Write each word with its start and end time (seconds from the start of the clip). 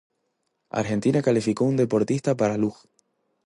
Argentina 0.71 1.21
calificó 1.21 1.65
un 1.65 1.77
deportista 1.77 2.35
para 2.35 2.57
luge. 2.57 2.89